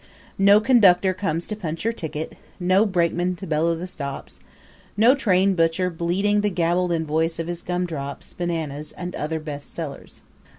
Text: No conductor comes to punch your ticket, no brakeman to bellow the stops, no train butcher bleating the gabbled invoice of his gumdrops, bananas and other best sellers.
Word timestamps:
No 0.39 0.59
conductor 0.59 1.13
comes 1.13 1.45
to 1.45 1.55
punch 1.55 1.83
your 1.83 1.93
ticket, 1.93 2.33
no 2.59 2.87
brakeman 2.87 3.35
to 3.35 3.45
bellow 3.45 3.75
the 3.75 3.85
stops, 3.85 4.39
no 4.97 5.13
train 5.13 5.53
butcher 5.53 5.91
bleating 5.91 6.41
the 6.41 6.49
gabbled 6.49 6.91
invoice 6.91 7.37
of 7.37 7.45
his 7.45 7.61
gumdrops, 7.61 8.33
bananas 8.33 8.93
and 8.93 9.13
other 9.15 9.39
best 9.39 9.69
sellers. 9.71 10.21